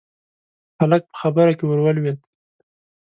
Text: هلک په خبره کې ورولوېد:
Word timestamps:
هلک 0.79 1.01
په 1.09 1.15
خبره 1.21 1.51
کې 1.57 1.65
ورولوېد: 1.67 2.19